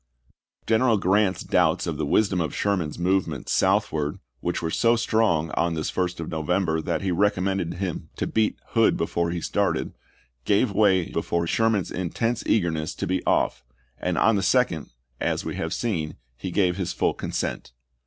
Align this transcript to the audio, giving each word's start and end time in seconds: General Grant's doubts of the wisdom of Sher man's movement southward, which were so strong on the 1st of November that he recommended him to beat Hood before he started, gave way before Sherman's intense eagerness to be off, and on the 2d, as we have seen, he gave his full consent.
General 0.65 0.97
Grant's 0.97 1.43
doubts 1.43 1.85
of 1.85 1.97
the 1.97 2.07
wisdom 2.07 2.41
of 2.41 2.55
Sher 2.55 2.75
man's 2.75 2.97
movement 2.97 3.47
southward, 3.47 4.17
which 4.39 4.59
were 4.59 4.71
so 4.71 4.95
strong 4.95 5.51
on 5.51 5.75
the 5.75 5.81
1st 5.81 6.19
of 6.19 6.27
November 6.31 6.81
that 6.81 7.03
he 7.03 7.11
recommended 7.11 7.75
him 7.75 8.09
to 8.15 8.25
beat 8.25 8.57
Hood 8.69 8.97
before 8.97 9.29
he 9.29 9.39
started, 9.39 9.93
gave 10.43 10.71
way 10.71 11.09
before 11.11 11.45
Sherman's 11.45 11.91
intense 11.91 12.43
eagerness 12.47 12.95
to 12.95 13.05
be 13.05 13.23
off, 13.27 13.63
and 13.99 14.17
on 14.17 14.37
the 14.37 14.41
2d, 14.41 14.89
as 15.19 15.45
we 15.45 15.53
have 15.57 15.71
seen, 15.71 16.15
he 16.35 16.49
gave 16.49 16.77
his 16.77 16.93
full 16.93 17.13
consent. 17.13 17.71